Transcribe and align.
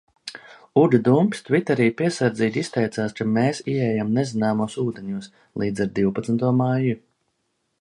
Uga 0.83 0.99
Dumpis 1.07 1.43
tviterī 1.49 1.89
piesardzīgi 1.99 2.59
izteicās, 2.65 3.13
ka 3.19 3.27
mēs 3.35 3.61
ieejam 3.75 4.09
nezināmos 4.17 4.79
ūdeņos 4.85 5.31
līdz 5.65 5.85
ar 5.87 5.93
divpadsmito 6.01 6.51
maiju. 6.63 6.99